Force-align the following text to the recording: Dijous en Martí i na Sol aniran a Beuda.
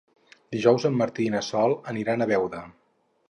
Dijous 0.55 0.85
en 0.89 0.95
Martí 1.01 1.27
i 1.29 1.33
na 1.35 1.43
Sol 1.49 1.77
aniran 1.93 2.25
a 2.27 2.31
Beuda. 2.35 2.63